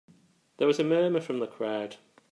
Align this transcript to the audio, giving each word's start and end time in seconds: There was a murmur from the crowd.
There 0.57 0.65
was 0.65 0.79
a 0.79 0.83
murmur 0.83 1.21
from 1.21 1.37
the 1.37 1.45
crowd. 1.45 1.97